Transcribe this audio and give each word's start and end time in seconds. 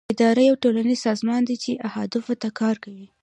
اداره 0.13 0.41
یو 0.49 0.55
ټولنیز 0.63 0.99
سازمان 1.07 1.41
دی 1.49 1.55
چې 1.63 1.81
اهدافو 1.89 2.33
ته 2.41 2.49
کار 2.59 2.75
کوي. 2.83 3.07